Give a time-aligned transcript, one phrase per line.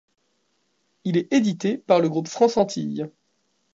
[1.03, 3.07] Il est édité par le groupe France-Antilles.